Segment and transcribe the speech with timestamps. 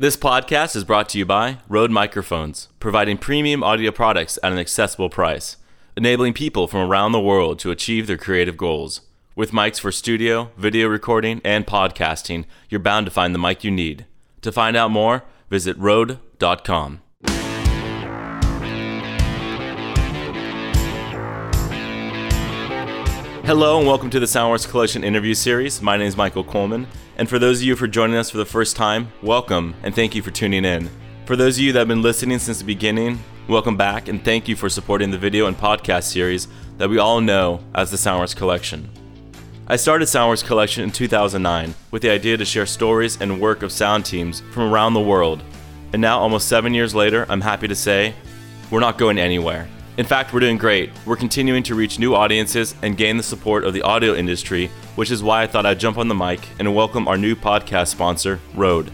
[0.00, 4.56] This podcast is brought to you by Rode Microphones, providing premium audio products at an
[4.56, 5.58] accessible price,
[5.94, 9.02] enabling people from around the world to achieve their creative goals.
[9.36, 13.70] With mics for studio, video recording, and podcasting, you're bound to find the mic you
[13.70, 14.06] need.
[14.40, 17.02] To find out more, visit Rode.com.
[23.44, 25.82] Hello and welcome to the Soundworks Collection interview series.
[25.82, 26.86] My name is Michael Coleman,
[27.20, 30.14] and for those of you for joining us for the first time, welcome and thank
[30.14, 30.88] you for tuning in.
[31.26, 34.48] For those of you that have been listening since the beginning, welcome back and thank
[34.48, 36.48] you for supporting the video and podcast series
[36.78, 38.88] that we all know as the Soundworks Collection.
[39.66, 43.70] I started Soundworks Collection in 2009 with the idea to share stories and work of
[43.70, 45.42] sound teams from around the world.
[45.92, 48.14] And now, almost seven years later, I'm happy to say
[48.70, 49.68] we're not going anywhere.
[49.96, 50.90] In fact, we're doing great.
[51.04, 55.10] We're continuing to reach new audiences and gain the support of the audio industry, which
[55.10, 58.38] is why I thought I'd jump on the mic and welcome our new podcast sponsor,
[58.54, 58.90] Rode.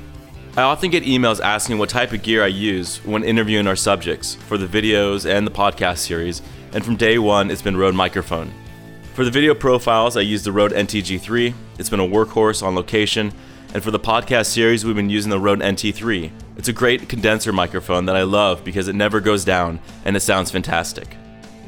[0.57, 4.35] I often get emails asking what type of gear I use when interviewing our subjects
[4.35, 6.41] for the videos and the podcast series,
[6.73, 8.51] and from day one, it's been Rode Microphone.
[9.13, 11.53] For the video profiles, I use the Rode NTG3.
[11.79, 13.33] It's been a workhorse on location,
[13.75, 16.31] and for the podcast series, we've been using the Rode NT3.
[16.57, 20.21] It's a great condenser microphone that I love because it never goes down and it
[20.21, 21.16] sounds fantastic.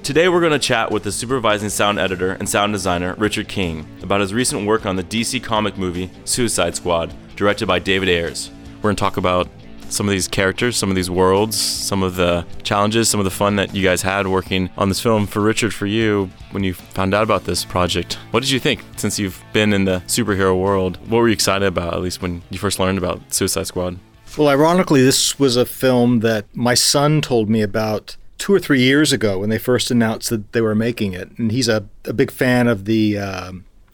[0.03, 3.87] Today, we're going to chat with the supervising sound editor and sound designer, Richard King,
[4.03, 8.51] about his recent work on the DC comic movie Suicide Squad, directed by David Ayers.
[8.77, 9.49] We're going to talk about
[9.91, 13.31] some of these characters, some of these worlds, some of the challenges, some of the
[13.31, 15.27] fun that you guys had working on this film.
[15.27, 18.81] For Richard, for you, when you found out about this project, what did you think
[18.97, 20.97] since you've been in the superhero world?
[21.11, 23.99] What were you excited about, at least when you first learned about Suicide Squad?
[24.37, 28.81] Well, ironically, this was a film that my son told me about two or three
[28.81, 32.13] years ago when they first announced that they were making it, and he's a, a
[32.13, 33.53] big fan of the uh,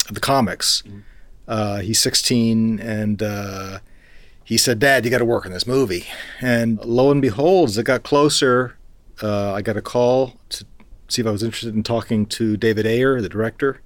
[0.09, 0.83] of the comics.
[1.49, 3.79] Uh, he's 16, and uh,
[4.45, 6.07] he said, "Dad, you got to work on this movie."
[6.41, 8.77] And lo and behold, as it got closer,
[9.23, 10.67] uh, I got a call to
[11.09, 13.81] see if I was interested in talking to David Ayer, the director,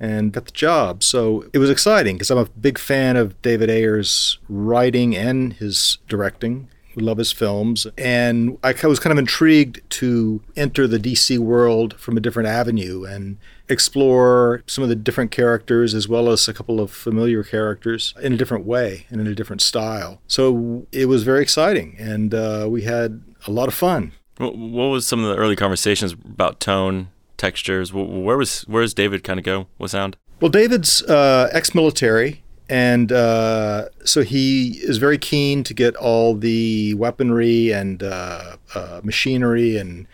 [0.00, 1.02] and got the job.
[1.02, 5.98] So it was exciting because I'm a big fan of David Ayer's writing and his
[6.08, 6.68] directing.
[6.94, 7.86] We love his films.
[7.98, 13.04] And I was kind of intrigued to enter the DC world from a different avenue
[13.04, 13.38] and
[13.68, 18.32] explore some of the different characters as well as a couple of familiar characters in
[18.32, 20.20] a different way and in a different style.
[20.26, 24.12] So it was very exciting and uh, we had a lot of fun.
[24.38, 27.92] What was some of the early conversations about tone, textures?
[27.92, 30.16] Where was where does David kind of go with sound?
[30.40, 36.94] Well, David's uh, ex-military, and uh, so he is very keen to get all the
[36.94, 40.06] weaponry and uh, uh machinery and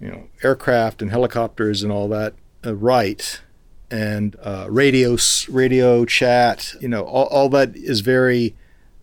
[0.00, 3.40] you know aircraft and helicopters and all that uh, right.
[3.90, 5.16] And uh, radio,
[5.48, 8.54] radio chat, you know, all, all that is very.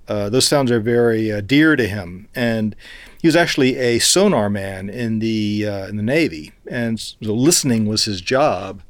[0.07, 2.75] those sounds are very dear to him, and
[3.21, 7.85] he was actually a sonar man in the uh, in the Navy, and so listening
[7.85, 8.81] was his job.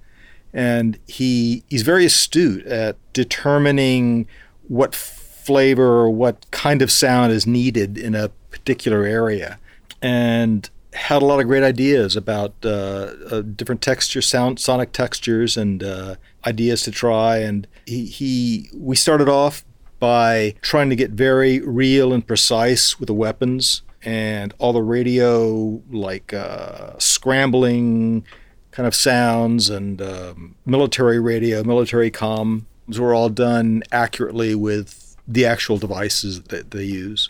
[0.53, 4.27] And he he's very astute at determining
[4.69, 9.59] what flavor or what kind of sound is needed in a particular area,
[10.01, 15.57] and had a lot of great ideas about uh, uh, different texture, sound, sonic textures,
[15.57, 16.15] and uh,
[16.45, 17.39] ideas to try.
[17.39, 19.65] And he, he we started off
[19.99, 25.81] by trying to get very real and precise with the weapons and all the radio
[25.91, 28.25] like uh, scrambling
[28.72, 32.63] kind of sounds and um, military radio, military comms
[32.97, 37.29] were all done accurately with the actual devices that they use.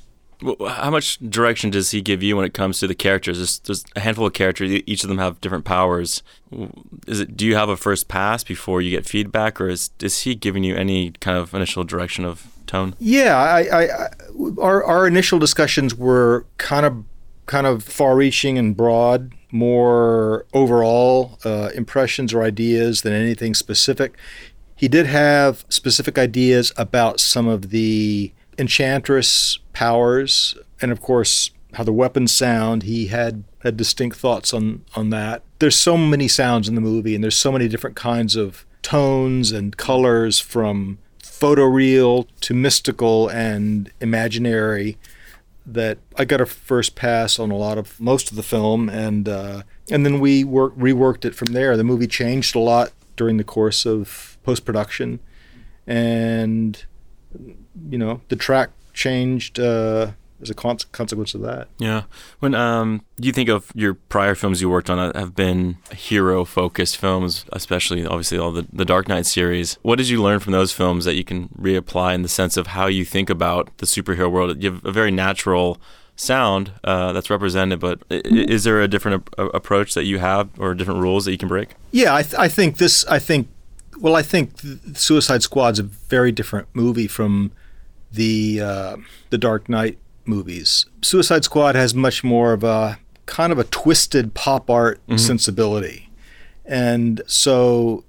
[0.68, 3.38] How much direction does he give you when it comes to the characters?
[3.38, 6.24] There's, there's, a handful of characters; each of them have different powers.
[7.06, 7.38] Is it?
[7.38, 10.64] Do you have a first pass before you get feedback, or is is he giving
[10.64, 12.96] you any kind of initial direction of tone?
[13.00, 14.10] Yeah, I, I, I
[14.60, 17.04] our our initial discussions were kind of
[17.46, 24.18] kind of far-reaching and broad, more overall uh, impressions or ideas than anything specific.
[24.76, 31.84] He did have specific ideas about some of the enchantress powers, and of course how
[31.84, 32.84] the weapons sound.
[32.84, 35.44] He had had distinct thoughts on on that.
[35.60, 39.52] There's so many sounds in the movie, and there's so many different kinds of tones
[39.52, 40.98] and colors from
[41.42, 44.98] photoreal to mystical and imaginary
[45.66, 49.28] that I got a first pass on a lot of most of the film, and
[49.28, 51.76] uh, and then we work, reworked it from there.
[51.76, 55.20] The movie changed a lot during the course of post production,
[55.88, 56.84] and
[57.90, 60.12] you know the track changed uh,
[60.42, 61.68] as a con- consequence of that.
[61.78, 62.04] Yeah.
[62.40, 66.46] When um, you think of your prior films you worked on that have been hero
[66.46, 69.78] focused films, especially obviously all the, the Dark Knight series?
[69.82, 72.68] What did you learn from those films that you can reapply in the sense of
[72.68, 74.62] how you think about the superhero world?
[74.64, 75.80] You have a very natural
[76.16, 80.74] sound uh, that's represented, but is there a different a- approach that you have or
[80.74, 81.76] different rules that you can break?
[81.92, 83.06] Yeah, I, th- I think this.
[83.06, 83.48] I think.
[84.00, 84.54] Well, I think
[84.94, 87.52] Suicide Squad's a very different movie from
[88.12, 88.98] the uh,
[89.30, 89.98] the Dark Knight
[90.32, 90.86] movies.
[91.02, 95.18] Suicide Squad has much more of a kind of a twisted pop art mm-hmm.
[95.18, 96.10] sensibility.
[96.66, 98.04] And so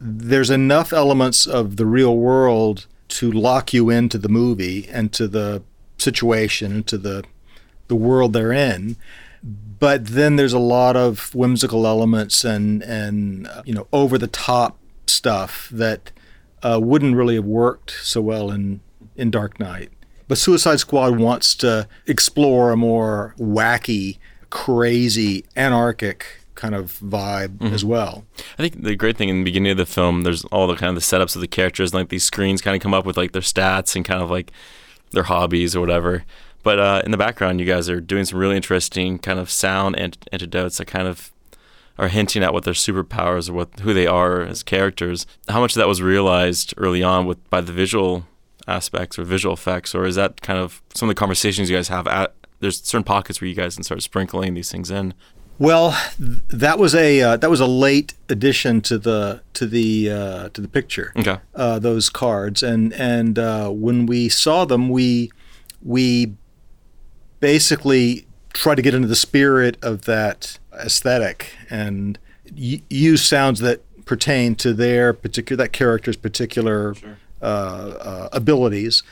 [0.00, 5.28] there's enough elements of the real world to lock you into the movie and to
[5.28, 5.62] the
[5.98, 7.24] situation and to the
[7.88, 8.96] the world they're in.
[9.42, 14.78] But then there's a lot of whimsical elements and and you know over the top
[15.06, 16.10] stuff that
[16.62, 18.80] uh, wouldn't really have worked so well in
[19.14, 19.90] in Dark Knight.
[20.28, 24.18] But Suicide Squad wants to explore a more wacky,
[24.50, 27.74] crazy, anarchic kind of vibe mm-hmm.
[27.74, 28.24] as well.
[28.58, 30.88] I think the great thing in the beginning of the film, there's all the kind
[30.88, 33.16] of the setups of the characters, and like these screens kind of come up with
[33.16, 34.50] like their stats and kind of like
[35.12, 36.24] their hobbies or whatever.
[36.62, 39.96] But uh, in the background, you guys are doing some really interesting kind of sound
[40.32, 41.32] antidotes that kind of
[41.98, 45.26] are hinting at what their superpowers or what who they are as characters.
[45.48, 48.26] How much of that was realized early on with by the visual
[48.66, 51.88] aspects or visual effects, or is that kind of some of the conversations you guys
[51.88, 52.34] have at?
[52.60, 55.14] There's certain pockets where you guys can start sprinkling these things in.
[55.58, 60.48] Well, that was a uh, that was a late addition to the to the uh,
[60.50, 61.12] to the picture.
[61.16, 61.38] Okay.
[61.54, 65.30] Uh, those cards, and and uh, when we saw them, we
[65.82, 66.34] we
[67.40, 72.18] basically tried to get into the spirit of that aesthetic and
[72.56, 77.18] y- use sounds that pertain to their particular that character's particular sure.
[77.42, 77.44] Uh,
[78.00, 79.02] uh, abilities,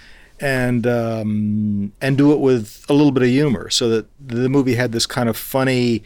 [0.40, 4.76] and um, and do it with a little bit of humor, so that the movie
[4.76, 6.02] had this kind of funny,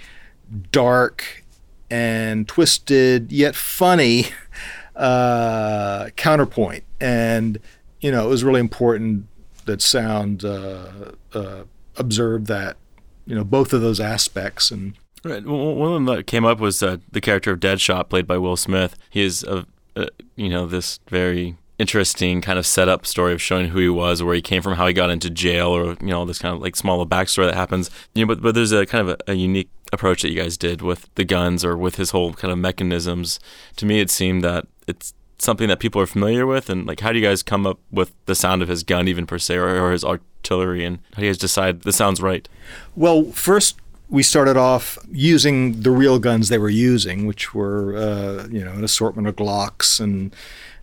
[0.73, 1.45] dark,
[1.89, 4.27] and twisted yet funny
[4.97, 6.83] uh, counterpoint.
[7.01, 7.61] And
[8.01, 9.29] you know, it was really important
[9.67, 11.63] that sound uh, uh,
[11.97, 12.79] observed that
[13.27, 14.95] you know both of those aspects and.
[15.25, 15.45] Right.
[15.45, 18.39] Well, one of them that came up was uh, the character of Deadshot, played by
[18.39, 18.97] Will Smith.
[19.11, 23.69] He is a, a you know this very interesting kind of setup story of showing
[23.69, 26.25] who he was, where he came from, how he got into jail, or you know
[26.25, 27.91] this kind of like small backstory that happens.
[28.15, 30.57] You know, but but there's a kind of a, a, unique approach that you guys
[30.57, 33.41] did with the guns or with his whole kind of mechanisms.
[33.77, 37.13] To me, it seemed that it's something that people are familiar with, and like how
[37.13, 39.81] do you guys come up with the sound of his gun, even per se, or,
[39.81, 42.49] or his artillery, and how do you guys decide this sounds right?
[42.97, 43.79] Well, first
[44.11, 48.73] we started off using the real guns they were using, which were uh, you know
[48.73, 50.35] an assortment of Glocks and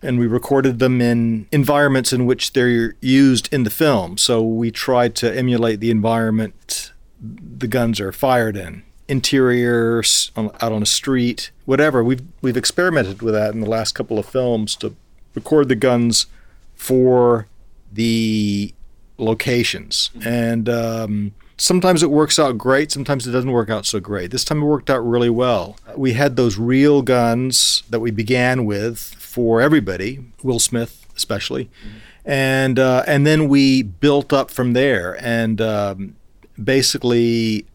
[0.02, 4.18] and we recorded them in environments in which they're used in the film.
[4.18, 10.02] So we tried to emulate the environment the guns are fired in, interior,
[10.36, 12.04] out on a street, whatever.
[12.04, 14.94] We've we've experimented with that in the last couple of films to
[15.34, 16.26] record the guns
[16.74, 17.46] for
[17.92, 18.74] the
[19.18, 20.68] locations and.
[20.68, 24.30] Um, sometimes it works out great, sometimes it doesn't work out so great.
[24.30, 25.76] This time it worked out really well.
[25.96, 31.98] We had those real guns that we began with for everybody, Will Smith especially, mm-hmm.
[32.24, 35.14] and uh, and then we built up from there.
[35.20, 36.16] And um,
[36.62, 37.66] basically,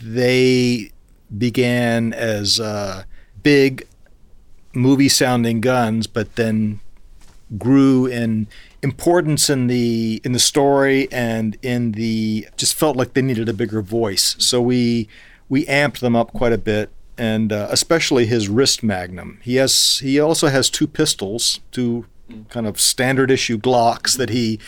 [0.00, 0.92] they
[1.36, 3.02] began as uh,
[3.42, 3.88] big
[4.74, 6.78] movie sounding guns, but then
[7.58, 8.46] grew in
[8.80, 13.52] importance in the in the story and in the just felt like they needed a
[13.52, 14.36] bigger voice.
[14.38, 15.08] So we
[15.48, 19.40] we amped them up quite a bit, and uh, especially his wrist magnum.
[19.42, 22.06] He has he also has two pistols, two
[22.48, 24.58] kind of standard issue Glocks that he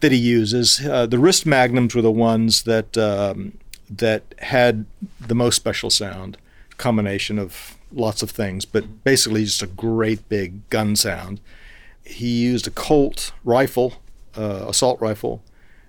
[0.00, 0.86] that he uses.
[0.86, 3.58] Uh, the wrist magnums were the ones that um,
[3.88, 4.86] that had
[5.20, 6.36] the most special sound
[6.76, 11.40] combination of lots of things, but basically just a great big gun sound
[12.04, 13.94] he used a Colt rifle,
[14.36, 15.42] uh, assault rifle,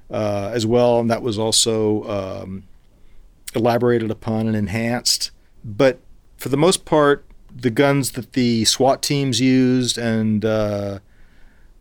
[0.10, 2.04] uh, as well, and that was also
[2.44, 2.64] um,
[3.54, 5.32] elaborated upon and enhanced.
[5.64, 6.00] But
[6.46, 11.00] for the most part, the guns that the SWAT teams used and uh,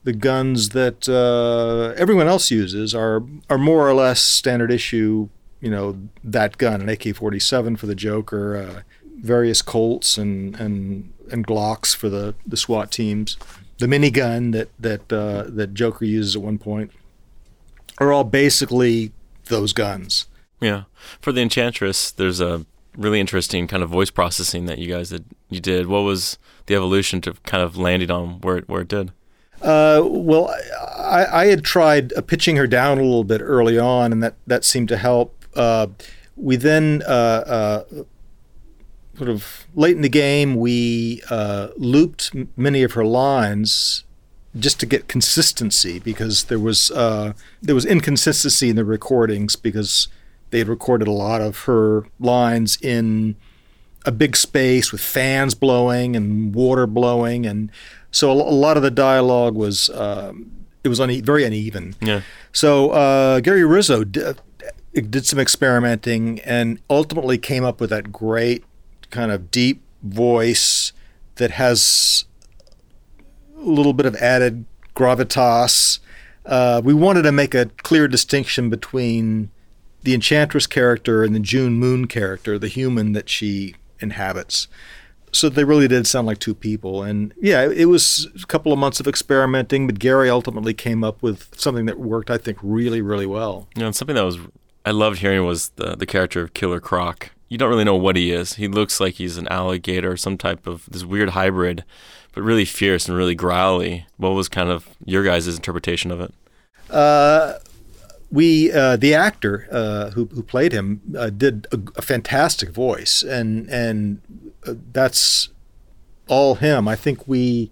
[0.04, 5.28] the guns that uh, everyone else uses are are more or less standard issue.
[5.60, 8.80] You know that gun, an AK-47 for the Joker, uh,
[9.18, 13.36] various Colts and and and Glocks for the the SWAT teams
[13.80, 16.90] the minigun that that uh, that Joker uses at one point
[17.98, 19.12] are all basically
[19.44, 20.26] those guns.
[20.58, 20.84] Yeah.
[21.20, 22.64] For the Enchantress, there's a
[22.96, 25.24] really interesting kind of voice processing that you guys did.
[25.50, 25.86] You did.
[25.86, 29.12] What was the evolution to kind of landing on where it, where it did?
[29.62, 30.54] Uh, well,
[30.98, 34.34] I, I had tried uh, pitching her down a little bit early on, and that,
[34.46, 35.44] that seemed to help.
[35.54, 35.86] Uh,
[36.36, 37.84] we then, uh, uh,
[39.16, 44.04] sort of late in the game, we uh, looped many of her lines
[44.58, 50.08] just to get consistency because there was there was inconsistency in the recordings because
[50.54, 53.34] they had recorded a lot of her lines in
[54.06, 57.72] a big space with fans blowing and water blowing, and
[58.12, 60.52] so a, a lot of the dialogue was um,
[60.84, 61.96] it was une- very uneven.
[62.00, 62.20] Yeah.
[62.52, 64.40] So uh, Gary Rizzo did,
[64.92, 68.62] did some experimenting and ultimately came up with that great
[69.10, 70.92] kind of deep voice
[71.34, 72.26] that has
[73.58, 75.98] a little bit of added gravitas.
[76.46, 79.50] Uh, we wanted to make a clear distinction between
[80.04, 84.68] the Enchantress character and the June Moon character, the human that she inhabits.
[85.32, 87.02] So they really did sound like two people.
[87.02, 91.22] And yeah, it was a couple of months of experimenting, but Gary ultimately came up
[91.22, 93.66] with something that worked, I think, really, really well.
[93.74, 94.38] You know, and something that was
[94.84, 97.30] I loved hearing was the the character of Killer Croc.
[97.48, 98.54] You don't really know what he is.
[98.54, 101.84] He looks like he's an alligator or some type of this weird hybrid,
[102.32, 104.06] but really fierce and really growly.
[104.18, 106.34] What was kind of your guys' interpretation of it?
[106.90, 107.54] Uh,
[108.34, 113.22] we uh, the actor uh, who who played him uh, did a, a, fantastic voice,
[113.22, 114.20] and and
[114.66, 115.50] uh, that's
[116.26, 116.88] all him.
[116.88, 117.70] I think we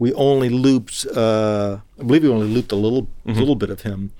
[0.00, 1.06] we only looped.
[1.06, 3.38] Uh, I believe we only looped a little mm-hmm.
[3.38, 4.12] little bit of him.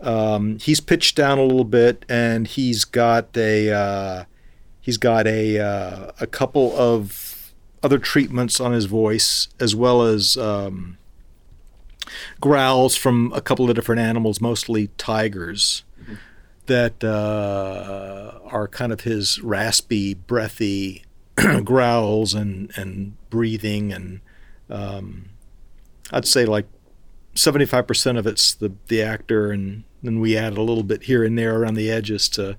[0.00, 4.24] Um, he's pitched down a little bit, and he's got a uh,
[4.80, 5.56] he's got a
[6.18, 7.52] a couple of
[7.82, 10.38] other treatments on his voice, as well as.
[10.38, 10.96] Um,
[12.40, 16.14] growls from a couple of different animals, mostly tigers, mm-hmm.
[16.66, 21.04] that uh, are kind of his raspy, breathy
[21.64, 23.92] growls and, and breathing.
[23.92, 24.20] And
[24.70, 25.30] um,
[26.12, 26.66] I'd say like
[27.34, 31.38] 75% of it's the, the actor, and then we add a little bit here and
[31.38, 32.56] there around the edges to,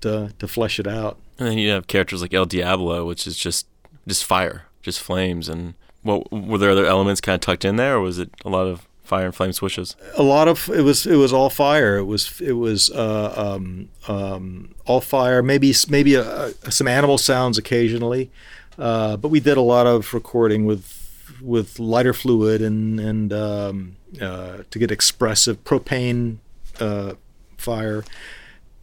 [0.00, 1.18] to, to flesh it out.
[1.38, 3.66] And then you have characters like El Diablo, which is just
[4.08, 5.74] just fire, just flames, and
[6.04, 8.66] well, were there other elements kind of tucked in there, or was it a lot
[8.66, 9.96] of fire and flame swishes?
[10.16, 11.96] A lot of it was it was all fire.
[11.96, 15.42] It was it was uh, um, um, all fire.
[15.42, 18.30] Maybe maybe a, uh, a, some animal sounds occasionally,
[18.78, 20.94] uh, but we did a lot of recording with
[21.40, 26.38] with lighter fluid and and um, uh, to get expressive propane
[26.80, 27.14] uh,
[27.56, 28.04] fire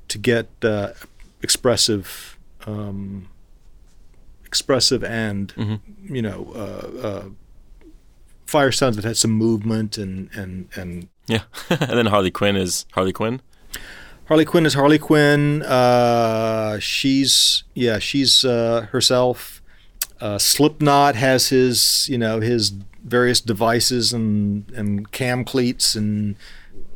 [0.08, 0.92] to get uh,
[1.42, 3.28] expressive um,
[4.56, 6.16] expressive and mm-hmm.
[6.16, 7.24] you know uh, uh,
[8.46, 11.44] fire sounds that had some movement and and and yeah.
[11.70, 13.42] and then Harley Quinn is Harley Quinn.
[14.30, 15.62] Harley Quinn is Harley Quinn.
[15.64, 19.62] Uh, she's yeah, she's uh, herself.
[20.22, 22.72] Uh, Slipknot has his you know his
[23.04, 26.38] various devices and and cam cleats and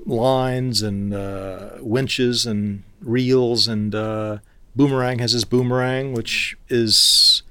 [0.05, 4.37] lines and uh, winches and reels and uh,
[4.75, 7.43] Boomerang has his boomerang, which is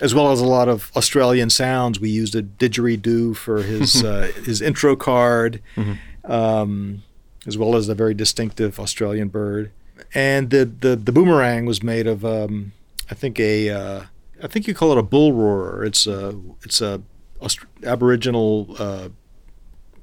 [0.00, 2.00] as well as a lot of Australian sounds.
[2.00, 6.30] We used a didgeridoo for his uh, his intro card, mm-hmm.
[6.30, 7.02] um,
[7.46, 9.70] as well as a very distinctive Australian bird.
[10.14, 12.72] And the the, the boomerang was made of um,
[13.10, 14.04] I think a uh,
[14.42, 15.84] I think you call it a bull roarer.
[15.84, 17.02] It's a it's a
[17.40, 19.08] Aust- Aboriginal uh,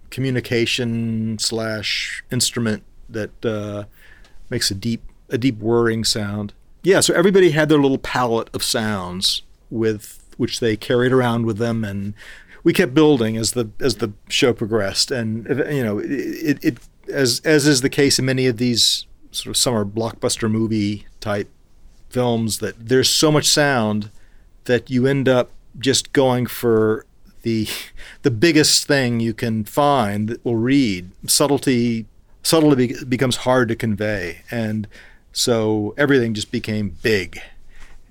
[0.10, 3.86] communication slash instrument that uh,
[4.50, 6.54] makes a deep a deep whirring sound.
[6.84, 11.57] Yeah, so everybody had their little palette of sounds with which they carried around with
[11.57, 12.13] them, and
[12.63, 15.12] we kept building as the as the show progressed.
[15.12, 16.77] And you know, it, it
[17.12, 21.50] as as is the case in many of these sort of summer blockbuster movie type
[22.09, 24.12] films, that there's so much sound
[24.65, 27.05] that you end up just going for
[27.43, 27.67] the
[28.24, 31.12] the biggest thing you can find that will read.
[31.25, 32.05] Subtlety
[32.43, 34.88] subtlety becomes hard to convey, and
[35.31, 37.39] so everything just became big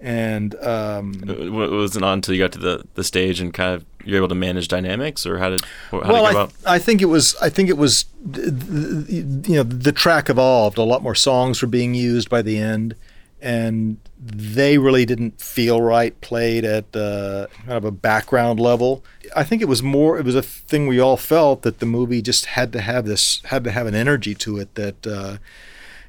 [0.01, 3.85] and um, it wasn't on until you got to the, the stage and kind of
[4.05, 7.07] you're able to manage dynamics or how did how well did I, I think it
[7.07, 10.79] was I think it was you know the track evolved.
[10.79, 12.95] A lot more songs were being used by the end
[13.41, 19.05] and they really didn't feel right played at uh, kind of a background level.
[19.35, 22.23] I think it was more it was a thing we all felt that the movie
[22.23, 25.37] just had to have this had to have an energy to it that uh,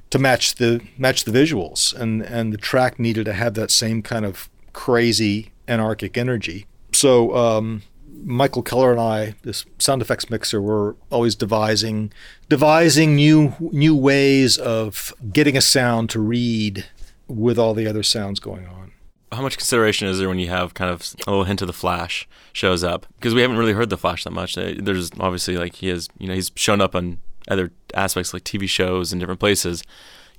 [0.10, 4.02] to match the match the visuals, and and the track needed to have that same
[4.02, 6.66] kind of crazy anarchic energy.
[6.94, 7.84] So um,
[8.24, 12.12] Michael Keller and I, this sound effects mixer, were always devising
[12.50, 16.86] devising new new ways of getting a sound to read
[17.28, 18.94] with all the other sounds going on.
[19.32, 21.74] how much consideration is there when you have kind of a little hint of the
[21.74, 23.06] Flash shows up?
[23.18, 24.56] Because we haven't really heard the Flash that much.
[24.56, 28.68] There's obviously like he has, you know, he's shown up on other aspects like TV
[28.68, 29.84] shows and different places.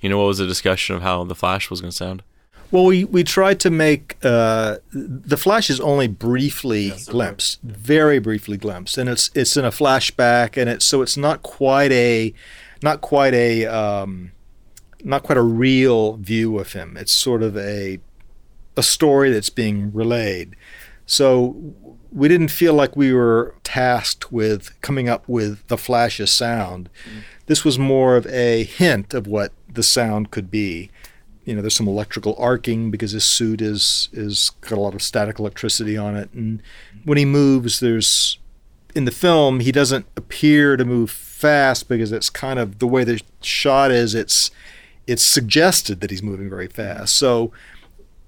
[0.01, 2.23] You know, what was the discussion of how the Flash was going to sound?
[2.71, 8.57] Well, we, we tried to make uh, the Flash is only briefly glimpsed, very briefly
[8.57, 12.31] glimpsed, and it's it's in a flashback, and it's so it's not quite a
[12.83, 14.33] not quite a um,
[15.03, 16.95] not quite a real view of him.
[16.95, 17.99] It's sort of a
[18.77, 20.55] a story that's being relayed.
[21.09, 21.73] So
[22.11, 26.89] we didn't feel like we were tasked with coming up with the Flash's sound.
[27.07, 27.19] Mm-hmm.
[27.47, 30.91] This was more of a hint of what the sound could be.
[31.45, 35.01] You know, there's some electrical arcing because his suit is is got a lot of
[35.01, 36.61] static electricity on it, and
[37.05, 38.37] when he moves, there's
[38.93, 43.03] in the film he doesn't appear to move fast because it's kind of the way
[43.03, 44.13] the shot is.
[44.13, 44.51] It's
[45.07, 47.17] it's suggested that he's moving very fast.
[47.17, 47.51] So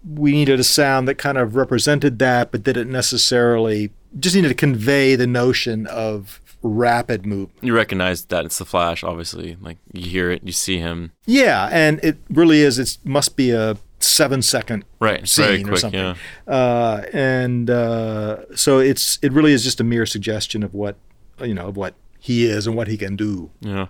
[0.08, 4.54] we needed a sound that kind of represented that, but didn't necessarily just needed to
[4.56, 7.64] convey the notion of rapid movement.
[7.64, 9.58] You recognize that it's the Flash, obviously.
[9.62, 11.12] Like you hear it, you see him.
[11.26, 12.78] Yeah, and it really is.
[12.80, 15.78] It must be a seven second Right, scene very or quick.
[15.80, 16.00] something.
[16.00, 16.16] Yeah.
[16.48, 20.96] Uh, and uh, so it's it really is just a mere suggestion of what
[21.40, 23.50] you know of what he is and what he can do.
[23.62, 23.88] Yeah,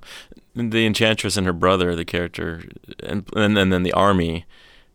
[0.56, 2.64] the Enchantress and her brother, the character,
[3.02, 4.46] and and, and then the army.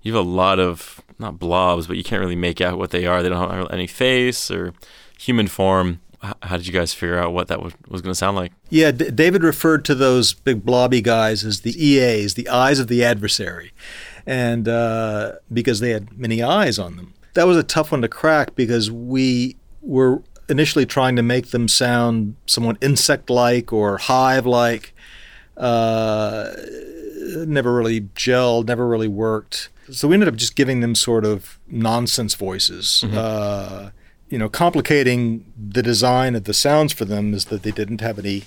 [0.06, 3.06] You have a lot of not blobs, but you can't really make out what they
[3.06, 3.25] are.
[3.25, 4.72] They don't have any face or
[5.18, 6.00] human form.
[6.42, 8.52] How did you guys figure out what that was, going to sound like?
[8.70, 12.86] Yeah, D- David referred to those big blobby guys as the EAs, the eyes of
[12.86, 13.72] the adversary,
[14.25, 17.12] and uh, because they had many eyes on them.
[17.34, 21.66] That was a tough one to crack because we were initially trying to make them
[21.66, 24.94] sound somewhat insect-like or hive-like.
[25.56, 26.52] Uh,
[27.44, 29.68] never really gelled, never really worked.
[29.90, 33.04] So we ended up just giving them sort of nonsense voices.
[33.04, 33.90] Uh,
[34.28, 38.18] you know, complicating the design of the sounds for them is that they didn't have
[38.18, 38.44] any.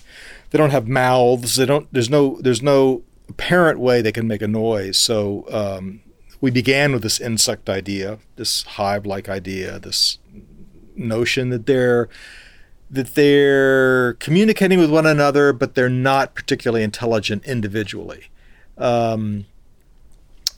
[0.50, 1.56] They don't have mouths.
[1.56, 1.88] They don't.
[1.94, 2.38] There's no.
[2.42, 4.98] There's no apparent way they can make a noise.
[4.98, 6.02] So um,
[6.42, 10.18] we began with this insect idea, this hive-like idea, this
[10.96, 12.10] notion that they're
[12.92, 18.30] that they're communicating with one another, but they're not particularly intelligent individually.
[18.78, 19.46] Um,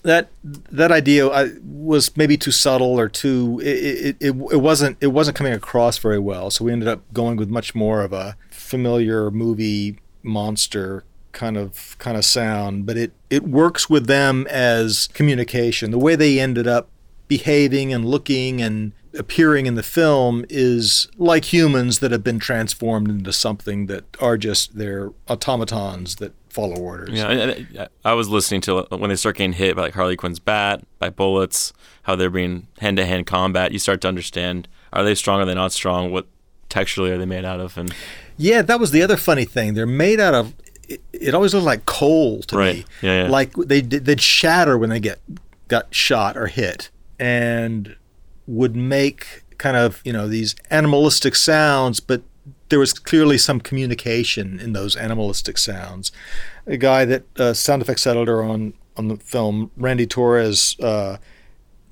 [0.04, 4.98] that that idea I, was maybe too subtle or too it, it, it, it wasn't
[5.00, 6.50] it wasn't coming across very well.
[6.50, 11.98] So we ended up going with much more of a familiar movie monster kind of
[12.00, 15.92] kind of sound, but it it works with them as communication.
[15.92, 16.90] The way they ended up
[17.28, 23.10] behaving and looking and appearing in the film is like humans that have been transformed
[23.10, 27.10] into something that are just their automatons that follow orders.
[27.18, 30.40] Yeah, and I was listening to when they start getting hit by like Harley Quinn's
[30.40, 33.72] bat, by bullets, how they're being hand to hand combat.
[33.72, 35.42] You start to understand: are they strong?
[35.42, 36.12] Are they not strong?
[36.12, 36.28] What
[36.70, 37.78] texturally are they made out of?
[37.78, 37.94] And
[38.38, 39.74] Yeah, that was the other funny thing.
[39.74, 40.54] They're made out of.
[40.88, 42.76] It, it always looked like coal to Right.
[42.78, 42.86] me.
[43.02, 43.30] Yeah, yeah.
[43.30, 45.20] Like they they'd shatter when they get
[45.68, 47.96] got shot or hit, and
[48.48, 52.22] would make kind of you know these animalistic sounds, but
[52.72, 56.12] there was clearly some communication in those animalistic sounds.
[56.66, 61.18] A guy that uh, sound effects editor on on the film, Randy Torres, uh,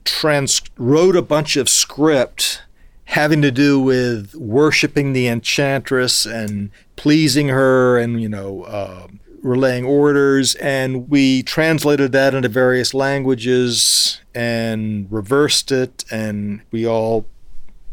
[0.04, 2.64] trans wrote a bunch of script
[3.06, 9.08] having to do with worshiping the enchantress and pleasing her and you know uh,
[9.42, 17.26] relaying orders and we translated that into various languages and reversed it and we all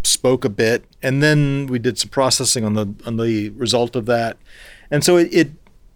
[0.07, 4.07] spoke a bit and then we did some processing on the on the result of
[4.07, 4.37] that
[4.91, 5.51] and so it, it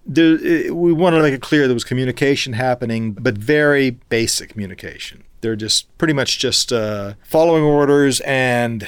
[0.07, 4.51] there, it, we wanted to make it clear there was communication happening, but very basic
[4.51, 5.25] communication.
[5.41, 8.87] They're just pretty much just uh, following orders, and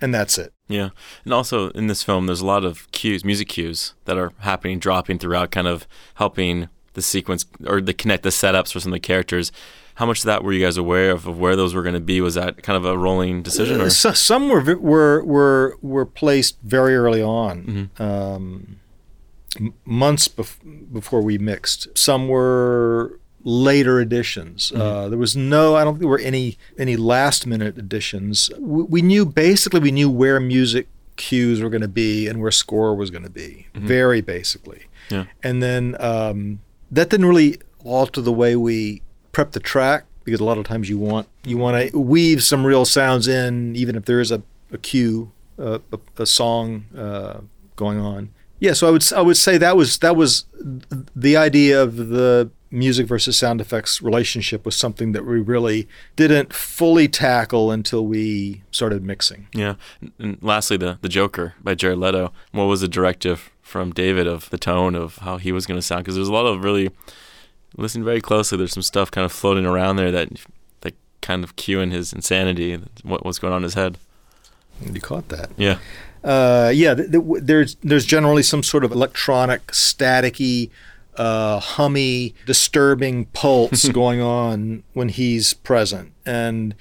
[0.00, 0.52] and that's it.
[0.68, 0.90] yeah,
[1.24, 4.78] and also in this film, there's a lot of cues, music cues that are happening,
[4.78, 8.96] dropping throughout, kind of helping the sequence or the connect the setups for some of
[8.96, 9.50] the characters.
[9.98, 12.00] How much of that were you guys aware of, of where those were going to
[12.00, 12.20] be?
[12.20, 13.80] Was that kind of a rolling decision?
[13.80, 13.86] Or?
[13.86, 18.76] Uh, So, some were were were were placed very early on, um,
[19.58, 21.88] m- months bef- before we mixed.
[21.98, 24.72] Some were later additions.
[24.72, 28.50] Uh, there was no, I don't think there were any any last minute additions.
[28.58, 32.52] We, we knew basically we knew where music cues were going to be and where
[32.52, 34.82] score was going to be, very basically.
[35.10, 35.24] Yeah.
[35.42, 36.60] And then um,
[36.92, 40.88] that didn't really alter the way we prep the track because a lot of times
[40.88, 44.42] you want you want to weave some real sounds in, even if there is a,
[44.72, 45.80] a cue, a,
[46.18, 47.40] a song uh,
[47.76, 48.30] going on.
[48.60, 50.44] Yeah, so I would I would say that was that was
[51.14, 56.52] the idea of the music versus sound effects relationship was something that we really didn't
[56.52, 59.48] fully tackle until we started mixing.
[59.54, 59.76] Yeah.
[60.18, 62.32] And lastly, the the Joker by Jared Leto.
[62.52, 65.82] What was the directive from David of the tone of how he was going to
[65.82, 66.04] sound?
[66.04, 66.90] Because there's a lot of really
[67.76, 68.58] listen very closely.
[68.58, 70.28] There's some stuff kind of floating around there that
[70.80, 72.78] that kind of cueing his insanity.
[73.02, 73.98] What, what's going on in his head?
[74.80, 75.50] You caught that.
[75.56, 75.78] Yeah.
[76.22, 76.94] Uh, yeah.
[76.94, 80.70] Th- th- there's there's generally some sort of electronic, staticky
[81.18, 86.12] uh, hummy, disturbing pulse going on when he's present.
[86.24, 86.74] And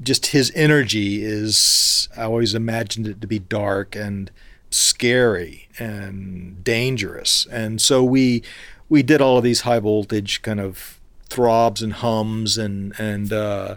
[0.00, 4.30] just his energy is, I always imagined it to be dark and
[4.70, 7.46] scary and dangerous.
[7.50, 8.42] And so we,
[8.88, 13.76] we did all of these high voltage kind of throbs and hums and, and uh,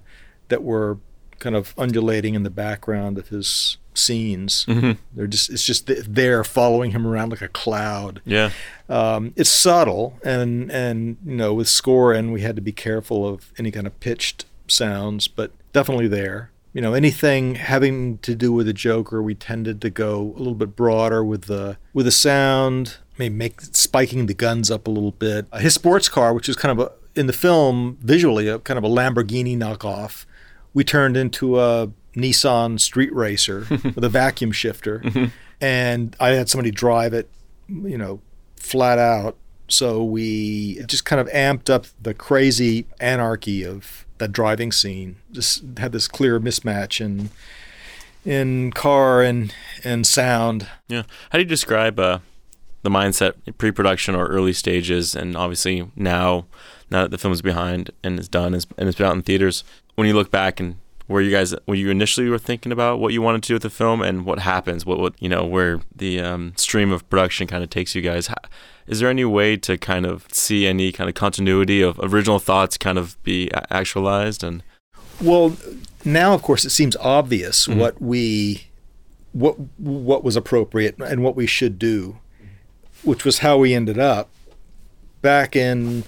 [0.50, 0.98] that were
[1.40, 4.66] kind of undulating in the background of his scenes.
[4.66, 4.92] Mm-hmm.
[5.14, 8.22] They're just it's just there following him around like a cloud.
[8.26, 8.52] Yeah.
[8.90, 13.28] Um, it's subtle and and you know with score and we had to be careful
[13.28, 16.52] of any kind of pitched sounds, but definitely there.
[16.74, 20.54] You know anything having to do with the Joker, we tended to go a little
[20.54, 25.12] bit broader with the with the sound, maybe make spiking the guns up a little
[25.12, 25.46] bit.
[25.52, 28.78] Uh, his sports car, which is kind of a, in the film visually a kind
[28.78, 30.26] of a Lamborghini knockoff,
[30.74, 35.26] we turned into a Nissan Street Racer with a vacuum shifter, mm-hmm.
[35.62, 37.30] and I had somebody drive it,
[37.68, 38.22] you know,
[38.56, 39.38] flat out.
[39.70, 45.18] So we just kind of amped up the crazy anarchy of that driving scene.
[45.32, 47.30] Just had this clear mismatch in
[48.26, 49.54] in car and
[49.84, 50.68] and sound.
[50.88, 51.04] Yeah.
[51.32, 52.20] How do you describe uh,
[52.88, 56.46] the mindset pre-production or early stages, and obviously now
[56.90, 59.64] now that the film is behind and is done and it's been out in theaters?
[59.96, 63.14] When you look back and where you guys when you initially were thinking about what
[63.14, 65.80] you wanted to do with the film and what happens what what you know where
[65.96, 68.30] the um, stream of production kind of takes you guys
[68.88, 72.78] is there any way to kind of see any kind of continuity of original thoughts
[72.78, 74.62] kind of be actualized and
[75.22, 75.56] well
[76.06, 77.80] now of course it seems obvious mm-hmm.
[77.80, 78.68] what we
[79.32, 82.18] what what was appropriate and what we should do
[83.04, 84.30] which was how we ended up
[85.22, 86.04] back in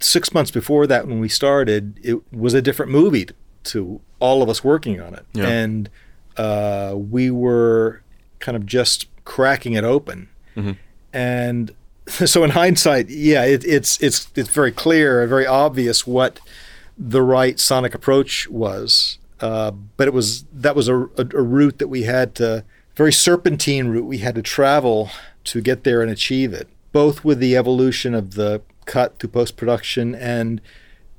[0.00, 3.26] six months before that when we started it was a different movie
[3.64, 5.48] to all of us working on it, yeah.
[5.48, 5.90] and
[6.36, 8.02] uh, we were
[8.38, 10.28] kind of just cracking it open.
[10.56, 10.72] Mm-hmm.
[11.12, 11.72] And
[12.06, 16.40] so, in hindsight, yeah, it, it's it's it's very clear very obvious what
[16.96, 19.18] the right sonic approach was.
[19.40, 23.12] Uh, but it was that was a, a, a route that we had to very
[23.12, 25.10] serpentine route we had to travel
[25.44, 26.68] to get there and achieve it.
[26.92, 30.60] Both with the evolution of the cut to post production and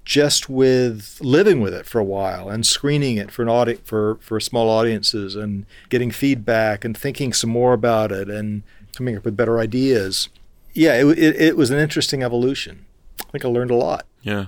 [0.05, 4.15] just with living with it for a while and screening it for an audit for
[4.15, 8.63] for small audiences and getting feedback and thinking some more about it and
[8.95, 10.29] coming up with better ideas.
[10.73, 12.85] Yeah, it, it, it was an interesting evolution.
[13.21, 14.05] I think I learned a lot.
[14.21, 14.47] Yeah.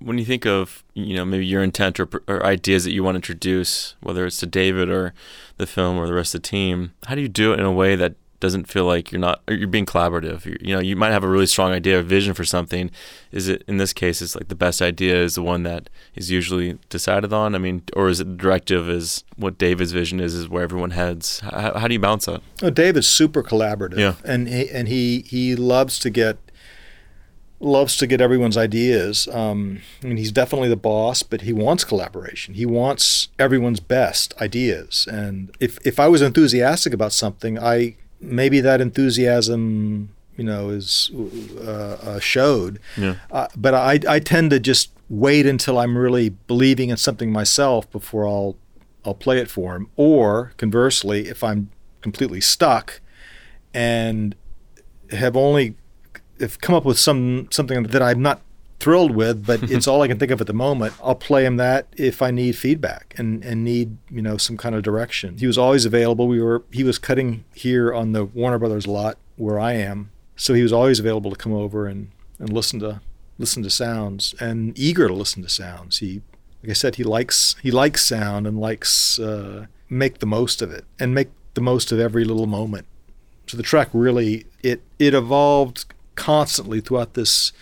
[0.00, 3.14] When you think of you know maybe your intent or, or ideas that you want
[3.14, 5.12] to introduce, whether it's to David or
[5.58, 7.72] the film or the rest of the team, how do you do it in a
[7.72, 10.44] way that doesn't feel like you're not you're being collaborative.
[10.44, 12.90] You're, you know, you might have a really strong idea or vision for something.
[13.32, 14.22] Is it in this case?
[14.22, 17.54] It's like the best idea is the one that is usually decided on.
[17.54, 18.88] I mean, or is it the directive?
[18.88, 21.40] Is what David's vision is is where everyone heads?
[21.40, 22.42] How, how do you balance that?
[22.62, 23.98] Oh, David's super collaborative.
[23.98, 26.38] Yeah, and he, and he he loves to get
[27.60, 29.26] loves to get everyone's ideas.
[29.32, 32.54] Um, I mean, he's definitely the boss, but he wants collaboration.
[32.54, 35.08] He wants everyone's best ideas.
[35.10, 41.10] And if if I was enthusiastic about something, I maybe that enthusiasm you know is
[41.60, 43.16] uh, uh, showed yeah.
[43.30, 47.90] uh, but I, I tend to just wait until i'm really believing in something myself
[47.90, 48.56] before i'll
[49.04, 53.00] i'll play it for him or conversely if i'm completely stuck
[53.74, 54.34] and
[55.10, 55.76] have only
[56.40, 58.42] have come up with some something that i'm not
[58.78, 60.94] thrilled with, but it's all I can think of at the moment.
[61.02, 64.74] I'll play him that if I need feedback and, and need, you know, some kind
[64.74, 65.38] of direction.
[65.38, 66.28] He was always available.
[66.28, 70.10] We were he was cutting here on the Warner Brothers lot where I am.
[70.36, 73.00] So he was always available to come over and, and listen to
[73.38, 75.98] listen to sounds and eager to listen to sounds.
[75.98, 76.22] He
[76.62, 80.70] like I said, he likes he likes sound and likes uh, make the most of
[80.70, 82.86] it and make the most of every little moment.
[83.46, 87.52] So the track really it it evolved constantly throughout this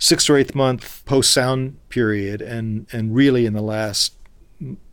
[0.00, 4.14] six or eighth month post sound period, and and really in the last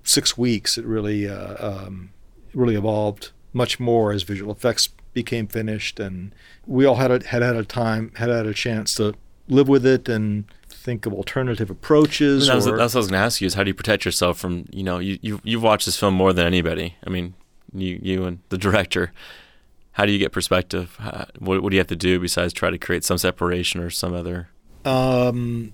[0.04, 2.12] six weeks, it really uh, um,
[2.54, 6.36] really evolved much more as visual effects became finished, and
[6.68, 9.16] we all had a, had had a time had had a chance to
[9.50, 12.50] live with it and think of alternative approaches.
[12.50, 13.70] I mean, that or, that's what I was going to ask you: is how do
[13.70, 16.96] you protect yourself from you know you, you you've watched this film more than anybody.
[17.06, 17.34] I mean,
[17.74, 19.12] you you and the director.
[19.94, 20.96] How do you get perspective?
[21.00, 23.90] How, what, what do you have to do besides try to create some separation or
[23.90, 24.50] some other
[24.88, 25.74] Um,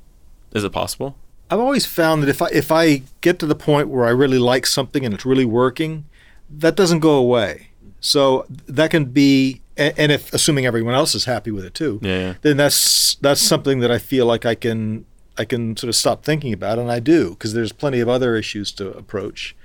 [0.54, 1.15] Is it possible?
[1.49, 4.39] I've always found that if I if I get to the point where I really
[4.39, 6.06] like something and it's really working,
[6.49, 7.69] that doesn't go away.
[7.99, 12.19] So that can be, and if assuming everyone else is happy with it too, Yeah,
[12.19, 12.34] yeah.
[12.41, 15.06] then that's that's something that I feel like I can
[15.38, 18.36] I can sort of stop thinking about, and I do because there's plenty of other
[18.36, 19.56] issues to approach.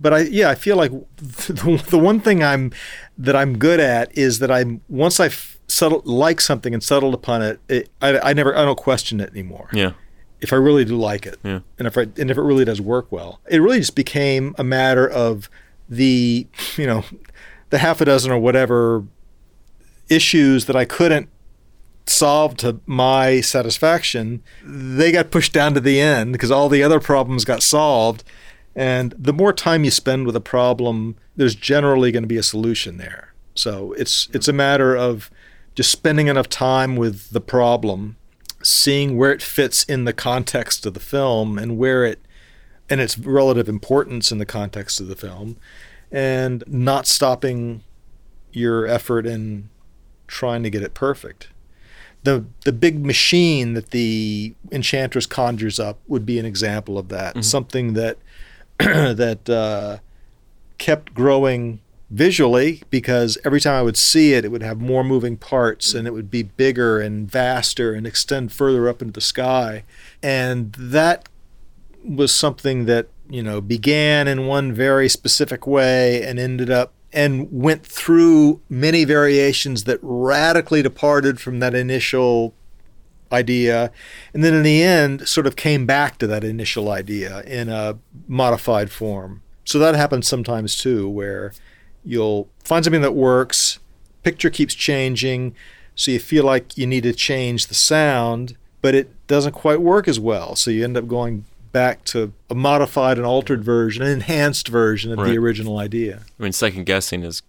[0.00, 2.72] But I yeah I feel like the, the one thing I'm
[3.18, 5.28] that I'm good at is that I'm once I
[5.70, 9.30] settle like something and settled upon it, it I, I never I don't question it
[9.30, 9.92] anymore Yeah.
[10.40, 11.60] if I really do like it, Yeah.
[11.78, 14.64] and if I, and if it really does work well, it really just became a
[14.64, 15.48] matter of
[15.88, 17.04] the you know
[17.70, 19.04] the half a dozen or whatever
[20.08, 21.28] issues that I couldn't
[22.06, 24.42] solve to my satisfaction.
[24.64, 28.24] They got pushed down to the end because all the other problems got solved.
[28.74, 32.42] And the more time you spend with a problem, there's generally going to be a
[32.42, 33.32] solution there.
[33.54, 35.30] So it's it's a matter of
[35.74, 38.16] just spending enough time with the problem
[38.62, 42.20] seeing where it fits in the context of the film and where it
[42.88, 45.56] and its relative importance in the context of the film
[46.10, 47.82] and not stopping
[48.52, 49.70] your effort in
[50.26, 51.48] trying to get it perfect.
[52.24, 57.36] The the big machine that the enchantress conjures up would be an example of that.
[57.44, 58.18] Something that
[58.78, 59.98] that uh,
[60.76, 61.80] kept growing
[62.10, 66.00] visually because every time I would see it, it would have more moving parts mm.
[66.00, 69.84] and it would be bigger and vaster and extend further up into the sky.
[70.22, 71.28] And that
[72.04, 77.48] was something that, you know, began in one very specific way and ended up and
[77.50, 82.54] went through many variations that radically departed from that initial
[83.32, 83.92] idea.
[84.34, 87.98] And then in the end sort of came back to that initial idea in a
[88.26, 89.42] modified form.
[89.64, 91.52] So that happens sometimes too where
[92.04, 93.78] you'll find something that works
[94.22, 95.54] picture keeps changing
[95.94, 100.06] so you feel like you need to change the sound but it doesn't quite work
[100.08, 104.10] as well so you end up going back to a modified and altered version an
[104.10, 105.30] enhanced version of Right.
[105.30, 107.42] the original idea I mean, second guessing is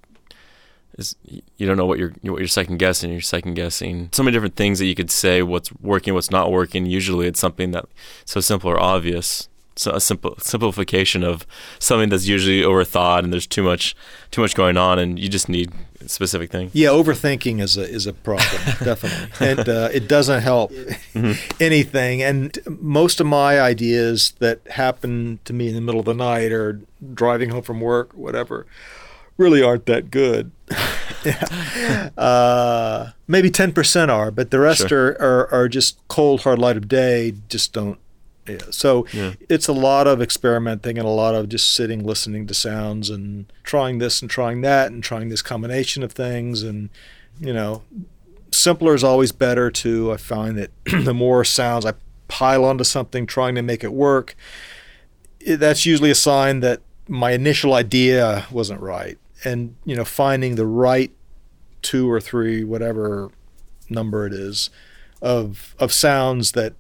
[0.98, 3.12] is you don't know what you're what you're second guessing.
[3.14, 6.52] You're second guessing so many different things that you could say what's working, what's not
[6.52, 6.86] working.
[6.86, 7.86] Usually, it's something that
[8.26, 9.48] so simple or obvious.
[9.76, 11.48] So a simple simplification of
[11.80, 13.96] something that's usually overthought, and there's too much
[14.30, 15.72] too much going on, and you just need
[16.04, 16.70] a specific thing.
[16.74, 20.74] Yeah, overthinking is a is a problem, definitely, and uh, it doesn't help
[21.60, 22.22] anything.
[22.22, 26.52] And most of my ideas that happen to me in the middle of the night
[26.52, 26.82] or
[27.14, 28.66] driving home from work, or whatever,
[29.38, 30.52] really aren't that good.
[31.24, 32.10] Yeah.
[32.18, 35.10] uh, maybe ten percent are, but the rest Sure.
[35.20, 37.36] are, are are just cold hard light of day.
[37.48, 38.00] Just don't.
[38.48, 38.58] Yeah.
[38.72, 39.34] So Yeah.
[39.50, 43.46] it's a lot of experimenting and a lot of just sitting, listening to sounds and
[43.64, 46.64] trying this and trying that and trying this combination of things.
[46.64, 46.90] And,
[47.40, 47.84] you know,
[48.52, 50.12] simpler is always better too.
[50.12, 50.72] I find that
[51.06, 51.94] the more sounds I
[52.28, 54.36] pile onto something trying to make it work,
[55.48, 59.18] i- that's usually a sign that my initial idea wasn't right.
[59.44, 61.12] And, you know, finding the right
[61.82, 63.32] two or three, whatever
[63.90, 64.70] number it is,
[65.22, 66.74] of of sounds that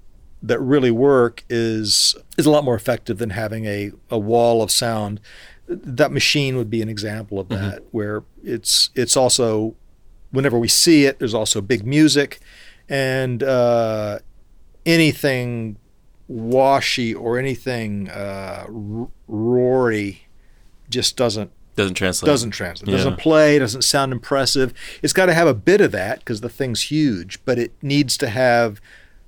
[0.44, 4.72] that really work is is a lot more effective than having a, a wall of
[4.72, 5.20] sound.
[5.68, 9.76] That machine would be an example of that, where it's it's also
[10.32, 12.40] whenever we see it, there's also big music,
[12.90, 14.20] and uh,
[14.86, 15.78] anything
[16.28, 18.66] washy or anything uh,
[19.28, 20.28] roary
[20.90, 22.28] just doesn't Doesn't translate.
[22.28, 22.90] doesn't translate.
[22.90, 22.98] Yeah.
[22.98, 23.60] Doesn't play.
[23.60, 24.74] Doesn't sound impressive.
[25.02, 28.18] It's got to have a bit of that because the thing's huge, but it needs
[28.18, 28.82] to have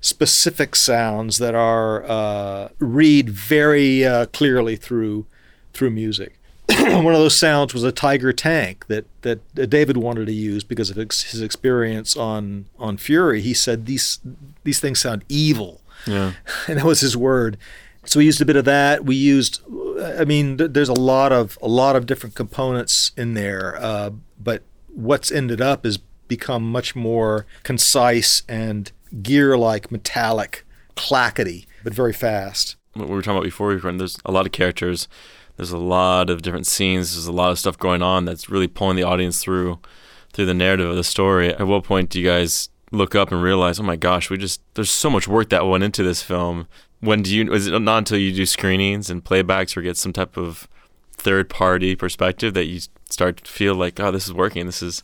[0.04, 5.26] specific sounds that are uh, read very uh, clearly through
[5.74, 6.38] through music.
[6.78, 10.64] One of those sounds was a tiger tank that that uh, David wanted to use
[10.64, 13.42] because of ex- his experience on on Fury.
[13.42, 14.20] He said these
[14.64, 16.34] these things sound evil Yeah.
[16.68, 17.58] and that was his word.
[18.06, 19.06] So we used a bit of that.
[19.06, 19.62] We used,
[20.20, 24.10] I mean, th- there's a lot of a lot of different components in there, uh,
[24.38, 24.64] but
[24.94, 32.76] what's ended up is become much more concise and gear-like, metallic, clackety, but very fast.
[32.94, 35.08] what we were talking about before we went, there's a lot of characters,
[35.58, 38.68] there's a lot of different scenes, there's a lot of stuff going on that's really
[38.68, 39.80] pulling the audience through
[40.32, 41.54] through the narrative of the story.
[41.54, 44.62] At what point do you guys look up and realize, oh my gosh, we just
[44.74, 46.68] there's so much work that went into this film.
[47.02, 50.14] When do you is it not until you do screenings and playbacks or get some
[50.14, 50.68] type of
[51.16, 54.66] third party perspective that you start to feel like, oh, this is working.
[54.66, 55.04] This is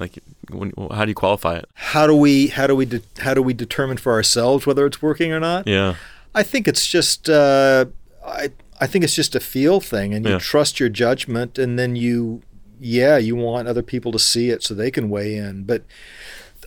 [0.00, 0.18] like,
[0.50, 1.68] when, how do you qualify it?
[1.74, 5.00] How do we how do we de- how do we determine for ourselves whether it's
[5.02, 5.66] working or not?
[5.68, 5.94] Yeah,
[6.34, 7.84] I think it's just uh,
[8.26, 10.38] I I think it's just a feel thing, and you Yeah.
[10.38, 12.42] trust your judgment, and then you
[12.80, 15.64] yeah you want other people to see it so they can weigh in.
[15.64, 15.82] But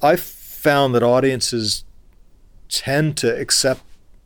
[0.01, 1.83] I've found that audiences
[2.69, 3.81] tend to accept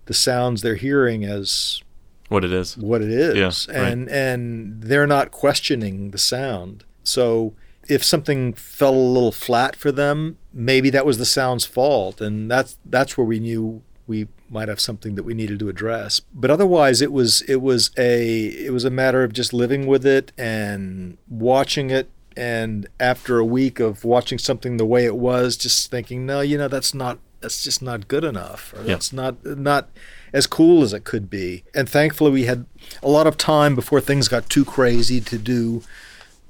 [0.06, 1.82] the sounds they're hearing as
[2.30, 2.78] what it is.
[2.78, 3.36] what it is,
[3.70, 3.92] Yeah, right.
[3.92, 6.84] and and they're not questioning the sound.
[7.04, 7.54] So
[7.88, 12.50] if something fell a little flat for them, maybe that was the sound's fault, and
[12.52, 16.22] that's that's where we knew we might have something that we needed to address.
[16.34, 20.06] But otherwise, it was it was a it was a matter of just living with
[20.06, 22.10] it and watching it.
[22.36, 26.58] And after a week of watching something the way it was, just thinking, no, you
[26.58, 28.88] know, that's not that's just not good enough, or Yeah.
[28.94, 29.90] that's not not
[30.34, 31.64] as cool as it could be.
[31.74, 32.66] And thankfully, we had
[33.02, 35.84] a lot of time before things got too crazy to do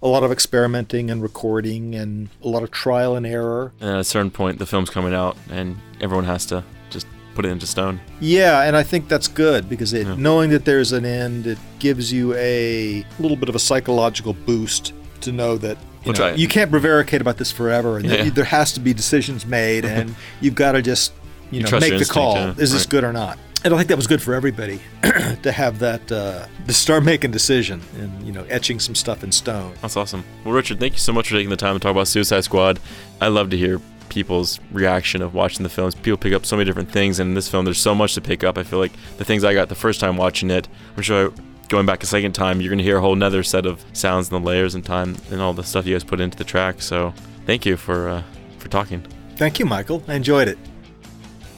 [0.01, 3.71] a lot of experimenting and recording and a lot of trial and error.
[3.81, 7.45] And at a certain point, the film's coming out, and everyone has to just put
[7.45, 7.99] it into stone.
[8.19, 10.15] Yeah, and I think that's good because it, Yeah.
[10.17, 14.93] knowing that there's an end, it gives you a little bit of a psychological boost
[15.21, 18.25] to know that you, know, you can't prevaricate about this forever, and that Yeah.
[18.25, 21.11] you- there has to be decisions made, and you've got to just
[21.51, 22.89] you know make the call: is this right.
[22.89, 23.37] good or not?
[23.67, 24.79] And I think that was good for everybody
[25.41, 29.31] to have that uh, to start making decision and you know etching some stuff in
[29.33, 29.73] stone.
[29.81, 30.23] That's awesome.
[30.45, 32.79] Well, Richard, thank you so much for taking the time to talk about Suicide Squad.
[33.19, 35.95] I love to hear people's reaction of watching the films.
[35.95, 38.21] People pick up so many different things, and in this film, there's so much to
[38.21, 38.57] pick up.
[38.57, 41.33] I feel like the things I got the first time watching it, I'm sure
[41.67, 44.31] going back a second time, you're going to hear a whole nother set of sounds
[44.31, 46.81] and the layers and time and all the stuff you guys put into the track.
[46.81, 47.13] So
[47.45, 48.23] thank you for uh,
[48.59, 49.05] for talking.
[49.35, 50.03] Thank you, Michael.
[50.07, 50.57] I enjoyed it.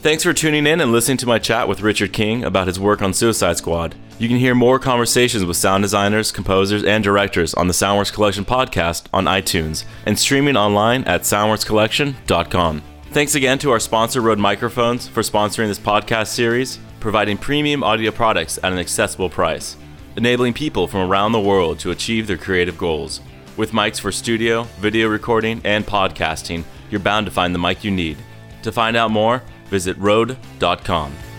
[0.02, 3.02] Thanks for tuning in and listening to my chat with Richard King about his work
[3.02, 3.94] on Suicide Squad.
[4.18, 8.46] You can hear more conversations with sound designers, composers, and directors on the Soundworks Collection
[8.46, 12.82] podcast on iTunes and streaming online at soundworkscollection.com.
[13.10, 18.10] Thanks again to our sponsor, Rode Microphones, for sponsoring this podcast series, providing premium audio
[18.10, 19.76] products at an accessible price,
[20.16, 23.20] enabling people from around the world to achieve their creative goals.
[23.58, 27.90] With mics for studio, video recording, and podcasting, you're bound to find the mic you
[27.90, 28.16] need.
[28.62, 31.29] To find out more, visit Rode.com.